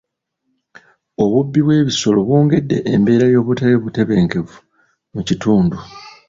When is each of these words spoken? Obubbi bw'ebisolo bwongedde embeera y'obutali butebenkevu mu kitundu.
Obubbi 1.23 1.59
bw'ebisolo 1.65 2.19
bwongedde 2.27 2.77
embeera 2.93 3.25
y'obutali 3.33 3.75
butebenkevu 3.83 4.57
mu 5.13 5.21
kitundu. 5.27 5.77